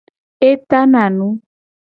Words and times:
E 0.47 0.51
tana 0.69 1.03
nu. 1.17 1.27